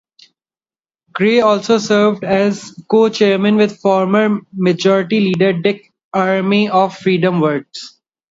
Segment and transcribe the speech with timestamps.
[1.13, 7.99] Gray also served as Co-chairman with former majority leader Dick Armey of FreedomWorks.